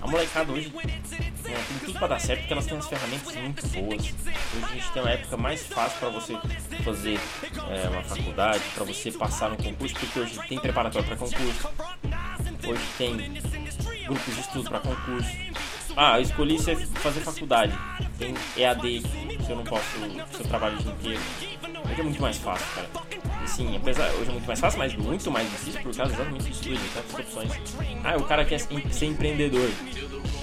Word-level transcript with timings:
a 0.00 0.06
molecada 0.06 0.52
hoje 0.52 0.72
né, 0.74 1.00
tem 1.44 1.78
tudo 1.84 1.98
pra 1.98 2.08
dar 2.08 2.20
certo 2.20 2.40
porque 2.40 2.52
elas 2.52 2.66
têm 2.66 2.74
umas 2.74 2.88
ferramentas 2.88 3.36
muito 3.36 3.68
boas. 3.68 4.00
Hoje 4.00 4.14
a 4.64 4.74
gente 4.74 4.92
tem 4.92 5.02
uma 5.02 5.10
época 5.10 5.36
mais 5.36 5.66
fácil 5.66 5.98
para 5.98 6.08
você 6.08 6.38
fazer 6.82 7.20
é, 7.68 7.88
uma 7.88 8.02
faculdade, 8.02 8.62
para 8.74 8.84
você 8.84 9.12
passar 9.12 9.50
no 9.50 9.56
concurso, 9.56 9.94
porque 9.94 10.20
hoje 10.20 10.40
tem 10.48 10.58
preparatório 10.58 11.06
para 11.06 11.16
concurso, 11.16 11.68
hoje 12.66 12.82
tem 12.96 13.16
grupos 14.06 14.34
de 14.34 14.40
estudo 14.40 14.68
para 14.68 14.80
concurso. 14.80 15.30
Ah, 15.96 16.18
eu 16.18 16.22
escolhi 16.22 16.58
fazer 16.58 17.20
faculdade, 17.20 17.76
tem 18.18 18.34
EAD, 18.56 19.02
se 19.44 19.50
eu 19.50 19.56
não 19.56 19.64
posso, 19.64 19.84
se 20.32 20.40
eu 20.40 20.48
trabalho 20.48 20.78
o 20.78 20.82
dia 20.82 20.92
inteiro. 20.92 21.20
Hoje 21.90 22.00
é 22.00 22.04
muito 22.04 22.22
mais 22.22 22.38
fácil, 22.38 22.66
cara. 22.74 23.19
E 23.44 23.48
sim, 23.48 23.76
apesar, 23.76 24.10
hoje 24.12 24.28
é 24.28 24.32
muito 24.32 24.46
mais 24.46 24.60
fácil, 24.60 24.78
mas 24.78 24.94
muito 24.94 25.30
mais 25.30 25.50
difícil 25.50 25.82
por 25.82 25.94
causa 25.94 26.12
exatamente 26.12 26.44
disso 26.44 26.62
de 26.62 26.88
tantas 26.88 27.18
opções. 27.18 27.52
Ah, 28.04 28.16
o 28.16 28.24
cara 28.24 28.44
quer 28.44 28.58
ser 28.58 29.06
empreendedor. 29.06 29.70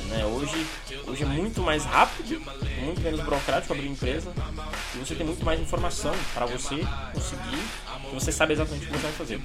Né? 0.08 0.26
Hoje, 0.26 0.66
hoje 1.06 1.24
é 1.24 1.26
muito 1.26 1.62
mais 1.62 1.84
rápido, 1.84 2.42
muito 2.82 3.02
menos 3.02 3.20
burocrático 3.22 3.74
abrir 3.74 3.88
empresa 3.88 4.32
e 4.96 5.00
você 5.00 5.16
tem 5.16 5.26
muito 5.26 5.44
mais 5.44 5.60
informação 5.60 6.14
para 6.34 6.46
você 6.46 6.76
conseguir, 7.14 7.62
que 8.10 8.14
você 8.14 8.32
sabe 8.32 8.54
exatamente 8.54 8.86
o 8.86 8.88
que 8.88 8.94
você 8.94 9.04
vai 9.04 9.12
fazer. 9.12 9.42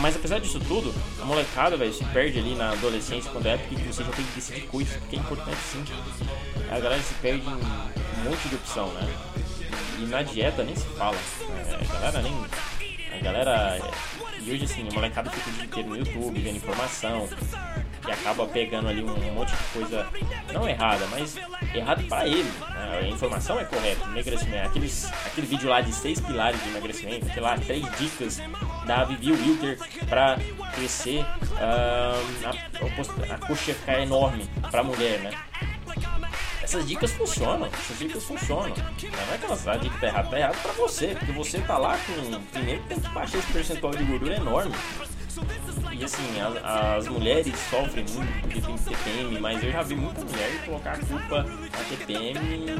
Mas 0.00 0.16
apesar 0.16 0.38
disso 0.38 0.60
tudo, 0.60 0.94
a 1.20 1.24
molecada, 1.24 1.76
velho, 1.76 1.92
se 1.92 2.04
perde 2.04 2.38
ali 2.38 2.54
na 2.54 2.70
adolescência 2.70 3.30
quando 3.30 3.46
é 3.46 3.56
porque 3.56 3.74
você 3.74 4.04
já 4.04 4.10
tem 4.12 4.24
que 4.24 4.32
decidir 4.32 4.62
coisas, 4.68 4.96
que 5.10 5.16
é 5.16 5.18
importante 5.18 5.58
sim. 5.72 5.84
A 6.70 6.78
galera 6.78 7.02
se 7.02 7.14
perde 7.14 7.44
em 7.44 7.50
um 7.50 8.30
monte 8.30 8.48
de 8.48 8.54
opção, 8.54 8.88
né? 8.92 9.08
E 9.98 10.06
na 10.06 10.22
dieta 10.22 10.62
nem 10.62 10.76
se 10.76 10.86
fala. 10.96 11.16
É, 11.66 11.74
a 11.74 11.92
galera 11.94 12.22
nem. 12.22 12.46
A 13.12 13.22
galera. 13.22 13.78
E 14.40 14.50
hoje 14.52 14.64
assim, 14.64 14.86
a 14.88 14.94
molecada 14.94 15.30
fica 15.30 15.50
o 15.50 15.52
dia 15.54 15.64
inteiro 15.64 15.88
no 15.88 15.96
YouTube, 15.96 16.40
vendo 16.40 16.56
informação, 16.56 17.28
e 18.06 18.10
acaba 18.10 18.46
pegando 18.46 18.88
ali 18.88 19.02
um, 19.02 19.34
monte 19.34 19.50
de 19.50 19.64
coisa 19.72 20.06
não 20.52 20.68
errada, 20.68 21.06
mas 21.08 21.36
errado 21.74 22.04
para 22.04 22.26
ele. 22.26 22.44
Né? 22.44 23.00
A 23.00 23.08
informação 23.08 23.58
é 23.58 23.64
correta, 23.64 24.04
emagrecimento. 24.04 24.68
Aqueles, 24.68 25.04
aquele 25.26 25.46
vídeo 25.46 25.68
lá 25.68 25.80
de 25.80 25.92
seis 25.92 26.20
pilares 26.20 26.62
de 26.62 26.68
emagrecimento, 26.68 27.26
aquele 27.26 27.40
lá, 27.40 27.58
três 27.58 27.84
dicas 27.98 28.40
da 28.86 29.04
Vivi 29.04 29.32
Wilter 29.32 29.78
para 30.08 30.38
crescer 30.74 31.20
uh, 31.20 32.46
a, 32.46 33.34
a 33.34 33.38
coxa 33.38 33.74
ficar 33.74 34.00
enorme 34.00 34.48
para 34.70 34.84
mulher, 34.84 35.18
né? 35.20 35.30
Essas 36.66 36.84
dicas 36.84 37.12
funcionam, 37.12 37.66
essas 37.66 37.96
dicas 37.96 38.24
funcionam. 38.24 38.74
Não 38.74 39.34
é 39.34 39.38
que 39.38 39.44
elas, 39.44 39.68
a 39.68 39.76
dica 39.76 39.96
tá 40.00 40.06
errada, 40.08 40.28
tá 40.28 40.38
errado 40.38 40.62
pra 40.62 40.72
você, 40.72 41.14
porque 41.14 41.30
você 41.30 41.60
tá 41.60 41.78
lá 41.78 41.96
com. 41.96 42.40
Primeiro 42.50 42.82
tem 42.88 42.98
que 42.98 43.08
baixar 43.10 43.38
esse 43.38 43.52
percentual 43.52 43.94
de 43.94 44.02
gordura 44.02 44.34
enorme. 44.34 44.74
E 45.92 46.04
assim, 46.04 46.40
as, 46.40 46.64
as, 46.64 47.08
mulheres 47.08 47.54
sofrem 47.70 48.04
muito 48.08 48.40
porque 48.40 48.60
tem 48.60 48.76
TPM, 48.76 49.38
mas 49.38 49.62
eu 49.62 49.70
já 49.70 49.82
vi 49.82 49.94
muita 49.94 50.24
mulher 50.24 50.64
colocar 50.64 50.92
a 50.92 50.98
culpa 50.98 51.42
na 51.42 51.84
TPM 51.88 52.38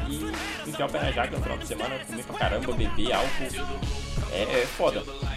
e 0.08 0.68
enfiar 0.68 0.88
o 0.88 0.92
pé 0.92 1.00
na 1.00 1.12
jaca 1.12 1.36
no 1.36 1.42
final 1.42 1.58
de 1.58 1.66
semana, 1.66 1.98
comer 2.04 2.24
pra 2.24 2.38
caramba, 2.38 2.72
beber 2.72 3.12
álcool. 3.12 3.86
É, 4.32 4.42
é 4.42 4.66
foda. 4.66 5.04